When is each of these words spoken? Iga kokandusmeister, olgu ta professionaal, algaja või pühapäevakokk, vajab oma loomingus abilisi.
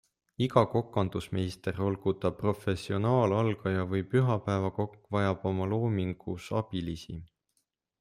Iga 0.43 0.61
kokandusmeister, 0.69 1.81
olgu 1.89 2.15
ta 2.23 2.31
professionaal, 2.39 3.37
algaja 3.43 3.87
või 3.95 4.05
pühapäevakokk, 4.15 5.01
vajab 5.19 5.49
oma 5.55 5.73
loomingus 5.79 6.55
abilisi. 6.65 7.25